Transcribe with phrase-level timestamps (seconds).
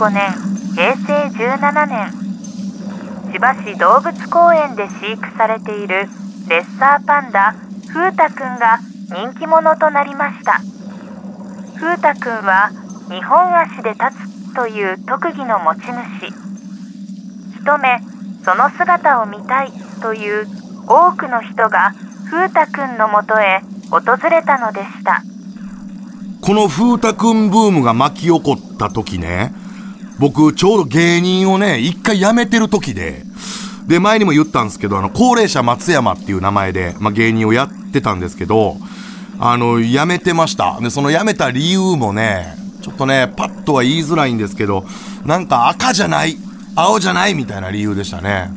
[0.00, 0.32] 2015年
[0.74, 2.10] 平成17年
[3.32, 6.08] 千葉市動物公園で飼育されている
[6.48, 7.54] レッサーパンダ
[7.92, 8.78] 風太くんが
[9.10, 10.58] 人気者となりました。
[11.78, 12.70] 風太くんは
[13.08, 14.04] 2本足で立
[14.48, 16.28] つという特技の持ち主。
[17.60, 18.00] 一目
[18.42, 20.46] その姿を見たいという
[20.86, 21.92] 多くの人が
[22.30, 25.22] 風太くんのもとへ訪れたのでした。
[26.40, 29.52] この風太くんブームが巻き起こった時ね、
[30.20, 33.22] 僕ちょうど芸人をね、一回辞めてる時で、
[33.86, 38.76] で、前にも言ったんですけど、あの、高齢者松山っていう名前で、まあ、芸人をやってたんですけど、
[39.38, 40.78] あの、辞めてました。
[40.78, 44.84] で、その辞めた理由もね、ちょっとね、パッとは言いづらいんですけど、
[45.24, 46.36] なんか赤じゃない、
[46.76, 48.50] 青じゃないみたいな理由でしたね。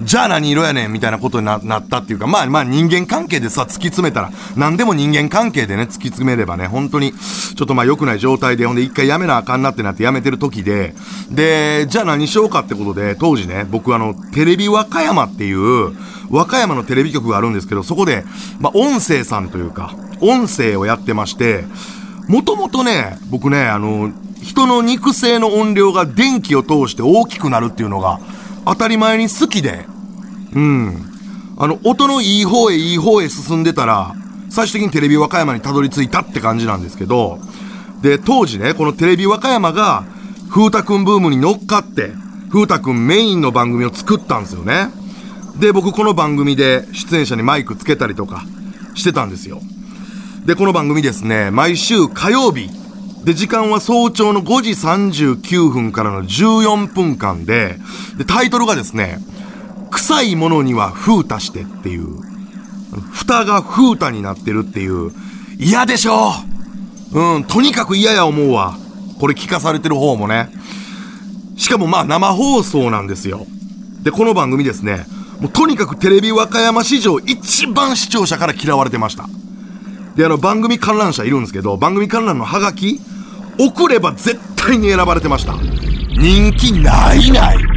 [0.00, 10.94] じゃあ何色やねんみたいなことになったっていうか、まあまあ人間関係でさ、突き詰めたら、何でも人間関係でね、突き詰めればね、本当に、ちょっとまあ良くない状態で、ほんで一回やめなあかんなってなってやめてる時で、
[11.30, 15.96] で、じゃあ何しようかってことで、当時ね、僕あの、テレビ和歌山っていう、
[16.30, 18.24] 和歌山のテレビ局があるんですけど、そこで、
[18.60, 21.64] まあ音声さんというか、音声をやってまして、
[22.28, 28.20] もともとね、僕ね、あの、人の肉声の音量が電気を通して大きくなるっていうのが、
[28.66, 29.86] 当たり前に好きで、
[30.54, 31.12] うん。
[31.56, 34.14] あの、音のいい方へいい方へ進んでたら、
[34.50, 37.38] 最終的にテレビ和歌山にたどり着いたって感じなんですけど、
[38.02, 40.04] で、当時ね、このテレビ和歌山が、
[40.50, 42.12] 風太くんブームに乗っかって、
[42.50, 44.90] 風太くんメインの番組を作ったんですよね。
[45.58, 48.44] で、僕この番組で出演者にマイクつけたりとか
[48.94, 49.60] してたんですよ。
[50.44, 52.70] で、この番組ですね、毎週火曜日、
[53.26, 57.76] で、時間は早朝の5時39分からの14分間で、
[58.16, 59.18] で、タイトルがですね、
[59.90, 62.06] 臭いものには風太してっていう、
[63.12, 65.10] 蓋が風太になってるっていう、
[65.58, 66.34] 嫌でしょ
[67.14, 68.78] うん、とにかく嫌や思うわ。
[69.18, 70.48] これ聞かされてる方もね。
[71.56, 73.44] しかもまあ生放送なんですよ。
[74.04, 75.04] で、この番組ですね、
[75.40, 79.28] もうとにかくテレビ和歌山史上一番視聴者から嫌われてました。
[80.14, 83.00] で、あの番組観覧車いるんですけど、番組観覧のハガキ
[83.58, 87.76] 送れば絶対に選ばれてました人気ないない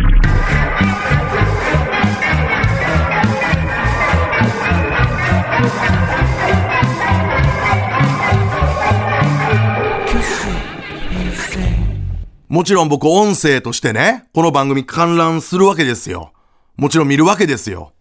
[12.49, 16.33] もちろん僕音声としてね、この番組観覧するわけですよ。
[16.77, 17.93] もちろん見るわけですよ。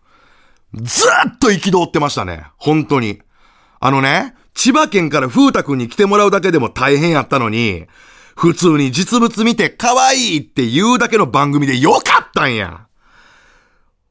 [0.72, 2.44] ずっと憤ってましたね。
[2.56, 3.21] 本当に。
[3.78, 7.87] あのね、千葉県から風太くんに来てもらうだけでも大変やったのに、
[8.35, 12.89] 普通に実物見て可愛いって言うだけの番組でよかったんや。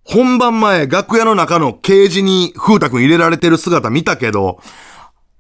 [0.06, 4.62] 本番前、楽屋の中のケージに風太くん入れられてる姿見たけど、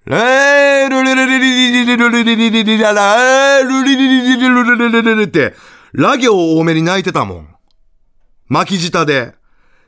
[0.03, 5.55] レールリリリリリリリリリリリララールリリリリリリリリリって、
[5.93, 7.47] ラ行多めに泣いてたもん。
[8.49, 9.35] 巻き舌で。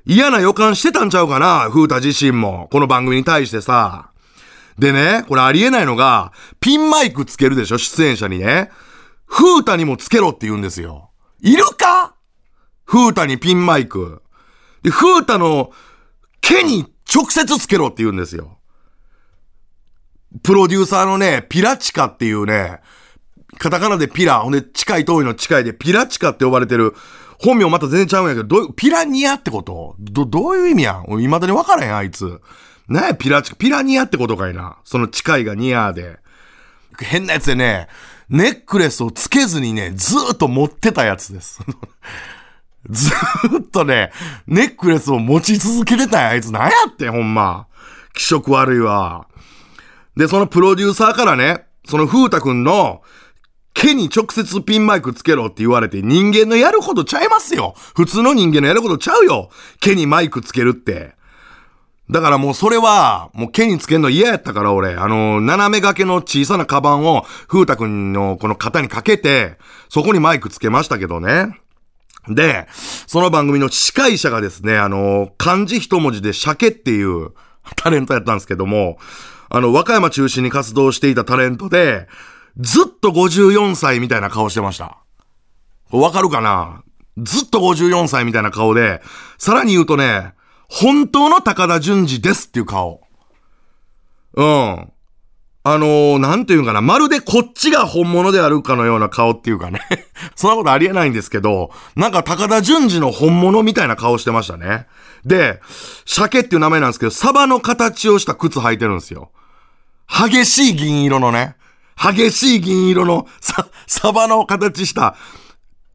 [0.05, 2.69] 嫌な予感してたんちゃうかな、風太自身も。
[2.71, 4.08] この番組に対してさ。
[4.79, 7.77] でね、これありえないのが、ピンマイクつけるでしょ？
[7.77, 8.71] 出演者にね。
[9.27, 11.11] 風太にもつけろって言うんですよ。
[11.41, 12.15] いるか？
[12.85, 14.23] 風太にピンマイク。
[14.81, 15.71] で、風太の
[16.41, 18.57] 毛に直接つけろって言うんですよ。
[20.43, 22.79] プロデューサーのね、ピラチカっていうね、
[23.57, 26.95] カタカナでピラ、ほんで近い遠いの近いでピラチカって呼ばれてる、
[27.41, 29.95] 本名また全然ちゃうんやけど、どうピラニアってこと？
[29.99, 31.05] ど、どういう意味やん？
[31.17, 32.39] 未だに分からへん、あいつ。
[32.89, 34.77] なや、ピラチ、ピラニアってことかいな。
[34.83, 36.19] その近いがニアで。
[36.99, 37.87] 変なやつでね、
[38.29, 41.61] ネックレスをつけずにね、ずーっと持ってたやつです。
[42.89, 44.11] ずーっとね、
[44.47, 46.51] ネックレスを持ち続けてたや、あいつ。
[46.51, 47.67] なんやって、ほんま。
[48.13, 49.27] 気色悪いわ。
[50.17, 53.01] で、そのプロデューサーからね、その風太くんの、
[53.73, 57.75] 毛に直接ピンマイクつけろって言われて人間のやることちゃいますよ。
[57.95, 59.49] 普通の人間のやることちゃうよ。
[59.79, 61.15] 毛にマイクつけるって。
[62.09, 69.57] だからもうそれは、もう毛につけんの嫌やったから俺、あの、斜め掛けの小さなカバンを、風太くんのこの肩にかけて、
[69.89, 71.59] そこにマイクつけましたけどね。
[72.27, 72.67] で、
[73.05, 77.31] その番組の司会者がですね、あの、漢字一文字で鮭っていう
[77.77, 78.97] タレントやったんですけども、
[79.49, 82.07] あの、和歌山中心に活動していたタレントで、
[82.57, 84.97] ずっと54歳みたいな顔してました。
[85.91, 86.83] わかるかな？
[87.17, 89.01] ずっと54歳みたいな顔で、
[89.37, 90.33] さらに言うとね、
[90.69, 93.01] 本当の高田純次ですっていう顔。
[94.35, 94.91] うん。
[95.63, 99.81] あのー、なんていうかな、まるでこっちが本物であるかのような顔っていうかね。
[100.35, 104.87] そんなことありえないんですけど、なんか高田純次の本物みたいな顔してましたね。
[105.25, 105.59] で、
[106.05, 109.31] 鮭っていう名前なんですけど、サバの形をした靴履いてるんですよ。
[110.07, 111.55] 激しい銀色のね。
[112.01, 115.15] 激しい銀色のさ、サバの形した、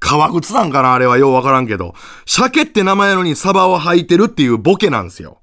[0.05, 1.95] 革靴なんかなあれはようわからんけど。
[2.27, 5.41] 鮭って名前のにサバを履いてるっていうボケなんですよ。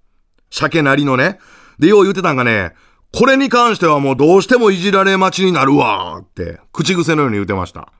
[0.51, 1.39] 鮭なりのね。
[1.79, 2.73] で、よう言ってたんがね、
[3.11, 7.91] これに関してはもうどうしてもいじられ待ちになるわーって、口癖のように言ってました。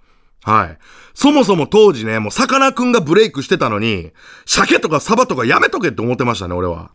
[0.43, 0.77] はい。
[1.15, 4.11] そもそも当時ね、もうさかなクンがブレイクしてたのに、
[4.45, 6.91] 鮭とかサバとかやめとけって思ってましたね、俺は。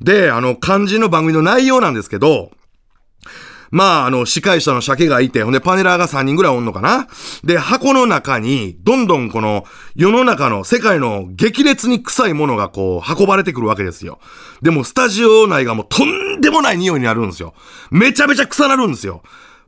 [0.00, 2.52] で、あの、漢字の番組の内容なんですけど、
[3.72, 7.08] まあ、あの、司会者の鮭がいて、ほんでパネラーが3人ぐらいおんのかな
[7.42, 9.64] で、箱の中に、どんどんこの、
[9.96, 14.18] 世の中の世界の激烈に臭いものがこう、運ばれてくるわけですよ。
[14.60, 17.54] でも、スタジオ内がもうとんでもない匂いになるんですよ。
[17.90, 19.22] めちゃめちゃ臭なるんですよ。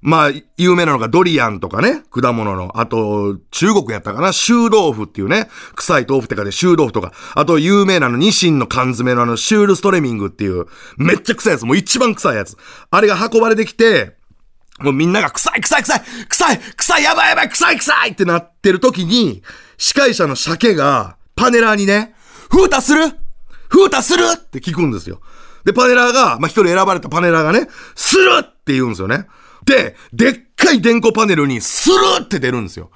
[0.07, 2.73] まあ、有名なのがドリアンとかね、果物の。
[2.79, 7.13] あと、中国やったかな、臭豆腐っていうね、臭い豆腐ってかで臭豆腐とか。
[7.35, 10.67] あと、有名なの、ニシンの缶詰のあの、シュールストレミングっていう、
[10.99, 12.59] めっちゃ臭いやつ、もう一番臭いやつ。
[12.91, 14.19] あれが運ばれてきて、
[14.79, 19.43] もうみんなが臭い臭い臭い臭い臭いやばいやばい臭い臭いってなってる時に、
[19.79, 22.15] 司会者の鮭が、パネラーにね、
[22.51, 23.01] 風太する？
[23.71, 24.25] 風太する？
[24.35, 25.23] って聞くんですよ。
[25.65, 29.27] で、パネラーが、まあ、一人選ばれたパネラーがね、するって言うんですよね。
[29.65, 32.91] で、でっかい電光パネルに、するって出るんですよ。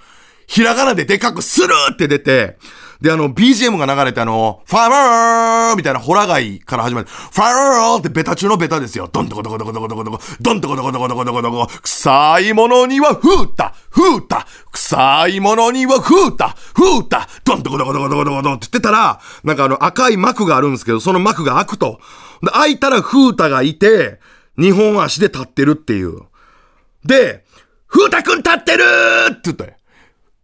[0.46, 2.56] ひらがなででかくするって出て、
[3.00, 7.06] で、あの、BGM が流れてあの、ファーーみたいなホラ貝から始まる。
[7.06, 9.08] ファーーってベタ中のベタですよ。
[9.12, 22.00] どんどこどこどこどこどこどこ、どんどこどこどこどこどこどこ、臭いものにはふうた、ふうた、臭いものにはふうた、ふうた、どんどこどこどこどこどこどこって言ってたら、なんかあの赤い幕があるんですけど、その幕が開くと。
[22.42, 24.18] で、開いたらふうたがいて、
[24.56, 26.22] 二本足で立ってるっていう。
[27.04, 27.44] で、
[27.86, 28.84] ふうたくん立ってる
[29.30, 29.76] って言って。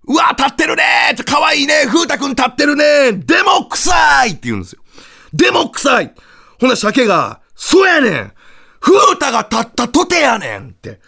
[0.06, 4.83] うわ、立ってるねーかわいいねふうたくん立ってるねでも臭いって言うんですよ。
[5.33, 6.15] でも臭い。
[6.61, 8.33] ほな、鮭が、そうやねん。
[8.81, 11.01] ふうたが立ったとてやねんって。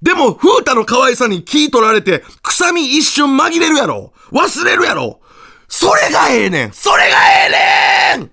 [0.00, 4.12] でも、ふうたの可愛さに気取られて、臭み一瞬紛れるやろ。
[4.32, 5.20] 忘れるやろ。
[5.68, 6.72] それがええねん。
[6.72, 8.30] それがええねん。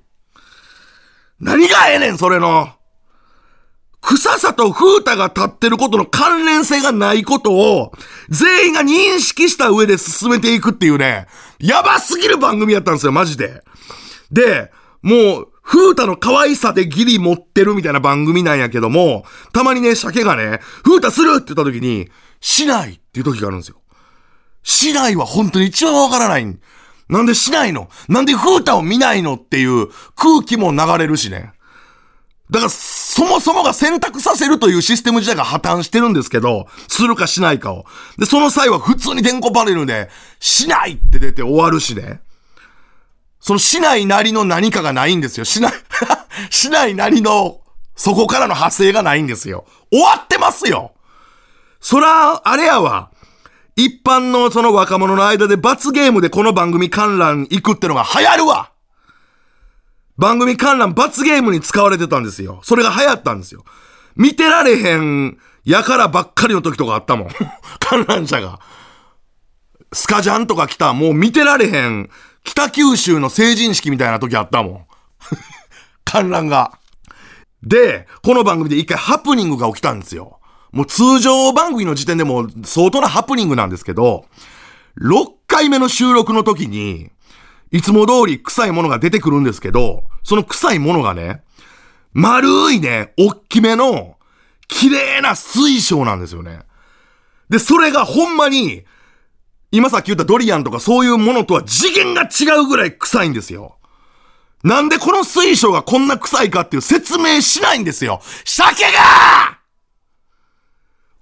[1.40, 2.70] 何がええねん、それの。
[4.02, 7.92] 臭さと風太が立ってることの関連性がないことを、
[8.30, 11.28] 全員が認識した上で進めていくっていうね、
[11.60, 13.64] やばすぎる番組やったんですよ、マジで。
[14.32, 14.72] で、
[15.02, 22.10] もう、風太の可愛さでギリ持ってるみたいな番組なんやけども、たまにね、鮭がね、風太するって言った時に、
[22.40, 23.78] しないっていう時があるんですよ。
[24.64, 26.60] しないは本当に一番わからない。
[27.10, 27.90] なんでしないの？
[28.10, 29.36] なんで風太を見ないの？
[29.36, 31.52] っていう空気も流れるしね。
[32.52, 37.86] だから、そもそもが選択させるというシステム自体が破綻してるんですけど、するかしないかを。
[38.18, 40.10] で、その際は普通に電光パネルで、
[40.40, 42.20] しないって出て終わるしね。
[43.40, 45.46] そのしないなりの何かがないんですよ。
[45.46, 45.74] しない、
[46.52, 47.62] しないなりの、
[47.96, 49.66] そこからの派生がないんですよ。
[49.90, 50.92] 終わってますよ
[51.80, 53.12] そら、あれやわ。
[53.78, 58.71] 一般のその若者の間で罰ゲームでこの番組観覧行くってのが流行るわ
[60.22, 62.60] 番組観覧罰ゲームに使われてたんですよ。
[62.62, 63.66] それが流行ったんですよ。
[64.16, 67.30] 見てられへん、やからばっかりの時とかあったもん。
[67.82, 68.60] 観覧車が。
[69.92, 72.12] スカジャンとか来た、もう見てられへん、
[72.44, 74.86] 北九州の成人式みたいな時あったもん。
[76.06, 76.78] 観覧が。
[77.64, 80.40] で、この番組で一回ハプニングが起きたんですよ。
[80.72, 84.26] もう通常番組の時点でも相当なハプニングなんですけど、
[85.00, 87.10] 6回目の収録の時に、
[87.72, 91.44] いつも通り臭いものが出てくるんですけど、その臭いものがね、
[92.14, 94.18] 丸いね、おっきめの、
[94.68, 96.60] 綺麗な水晶なんですよね。
[97.50, 98.84] で、それがほんまに、
[99.72, 103.78] 今さっき言ったドリアンとかそういうものとは次元が違うぐらい臭いんですよ。
[104.64, 108.22] なんでこの水晶がこんな臭いかっていう説明しないんですよ。
[108.44, 109.60] 鮭が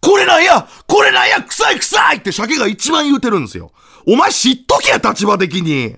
[0.02, 3.72] これなんやこれなんや臭い臭いって鮭が一番言うてるんですよ。
[4.08, 5.98] お前知っとけ、立場的に。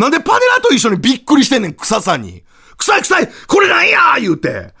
[0.00, 2.42] なんでパネラと一緒にびっくりしてんねん、臭さに。
[2.78, 4.72] 臭い臭いこれなんや言うて。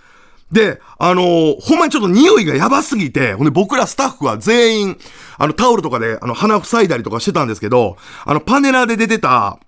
[0.50, 4.98] で、あのー、ほんまにちょっと匂いがやばすぎて、ほんで僕らスタッフは全員、
[5.38, 9.58] あのタオルとかで、あの鼻塞いだりとかしてたんですけど、あのパネラで出てた、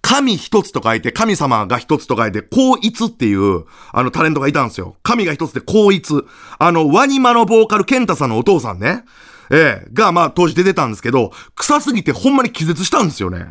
[0.00, 4.96] 神一つと書いて、神様が一つと書いて、光一っていう、あのタレントがいたんですよ。
[5.02, 6.24] 神が一つで光一。
[6.58, 9.04] あの、ワニマのボーカル、ケンタさんのお父さんね。
[9.50, 13.46] ええが、まあ当時出てたんですけど、臭すぎてほんまに気絶したんですよね。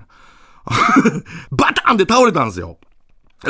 [1.51, 2.77] バタンって倒れたんですよ。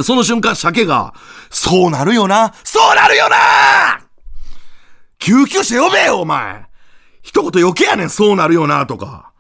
[0.04, 1.14] その瞬間、鮭が、
[1.50, 2.54] そうなるよな。
[2.64, 3.38] そうなるよな。
[5.20, 6.66] 救急車呼べよ、お前。
[7.22, 9.32] 一言余計やねん、そうなるよなとか。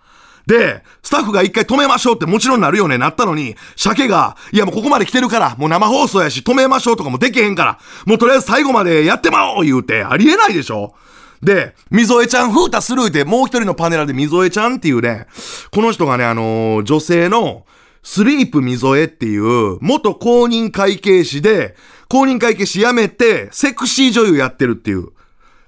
[0.47, 10.93] で、スタッフが一回止めましょうってもちろんなるよね、なったのに、鮭が、いやもうここまで来てるから、もう生放送やし止めましょうとかもできへんから、もうとりあえず最後までやってまおう言うて、ありえないでしょ。
[11.41, 15.27] で、みぞえちゃん、風太スルーで、もう一人のパネラでみぞえちゃんっていうね、
[15.71, 17.65] この人がね、あのー女性の、
[18.03, 21.75] スリープみぞえっていう、元公認会計士で、
[22.07, 25.07] 公認会計士辞めて、セクシー女優やってるっていう。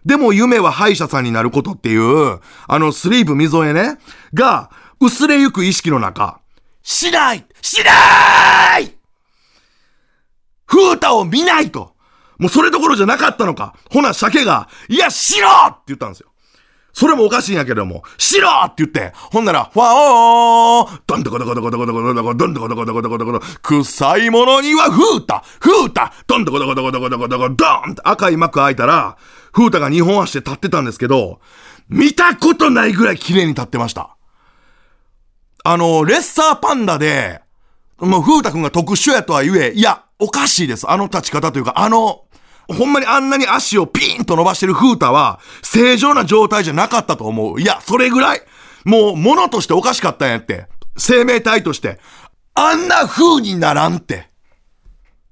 [0.05, 3.97] でも夢は歯医者さんになることっていう、あのスリープみぞえね、
[4.33, 4.71] が、
[5.01, 6.39] 薄れゆく意識の中、
[6.81, 8.95] しないしない！
[10.65, 11.96] 風太を見ないと。
[12.37, 16.31] もうそれどころじゃなかったのかほな、鮭が、いや、しろって言ったんですよ。
[16.93, 29.15] それもおかしいんやけども、しろって言って、ほんなら、ファオーどんどこどこどこどこどこどこどこどんどこどこどこどこどこどこ臭いものには風太風太どんどこどこどこどこどこどこドーンって赤い幕開いたら、
[29.51, 31.39] 風太が二本足で立ってたんですけど、
[31.87, 34.17] 見たことないぐらい綺麗に立ってました。
[35.63, 37.41] あの、レッサーパンダで、
[37.99, 40.89] もう、風太くんが特殊やとは言え、いや、おかしいです。
[40.89, 42.23] あの立ち方というか、あの、
[42.67, 47.61] ほんまにあんなに足をピーンと伸ばしてる風太は、正常な状態じゃなかったと思う。
[47.61, 48.41] いや、それぐらい、
[48.83, 50.67] もう、物としておかしかったんやって。
[50.97, 51.99] 生命体として。
[52.55, 54.27] あんな風にならんって。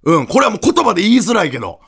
[0.03, 1.79] うん、これはもう言葉で言いづらいけど、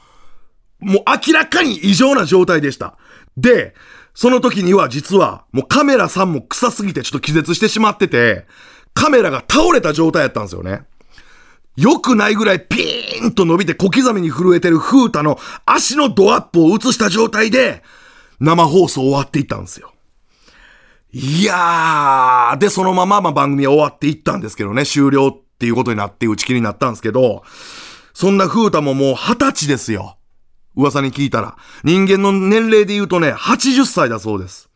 [0.80, 2.98] もう明らかに異常な状態でした。
[3.38, 3.75] で、
[4.13, 8.46] その時には実は、もうカメラさんも臭すぎてちょっと気絶してしまってて、
[8.96, 10.82] カメラが倒れた状態やったんですよね。
[11.77, 17.84] 良くないぐらいピーンと伸びて小刻みに震えてる風太の足のドアップを映した状態で、
[18.39, 19.93] 生放送終わっていったんですよ。
[21.12, 27.43] いやー、で、そのまままあ番組は終わっていったんですけどね、終了っていうことになって打ち切りになったんですけど、
[28.13, 30.17] そんな風太ももう二十歳ですよ。
[30.75, 31.57] 噂に聞いたら。
[31.84, 34.69] 人間の年齢で言うとね、80歳だそうです。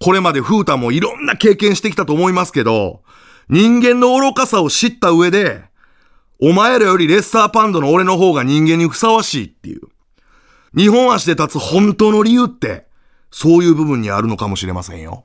[0.00, 3.02] これまで風太もいろんな経験してきたと思いますけど、
[3.48, 5.62] 人間の愚かさを知った上で、
[6.40, 9.82] お前らよりレッサーパンドの俺の方が人間にふさわしいっていう。
[10.76, 12.86] 日本足で立つ本当の理由って、
[13.30, 15.24] そういう部分にあるのかもしれませんよ。